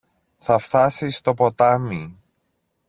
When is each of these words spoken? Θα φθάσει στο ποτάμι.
Θα 0.39 0.57
φθάσει 0.57 1.09
στο 1.09 1.33
ποτάμι. 1.33 2.17